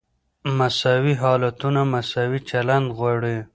[0.57, 3.37] مساوي حالتونه مساوي چلند غواړي.